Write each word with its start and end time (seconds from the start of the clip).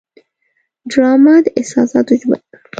ډرامه 0.89 1.35
د 1.43 1.47
احساساتو 1.59 2.13
ژبه 2.19 2.37
ده 2.41 2.55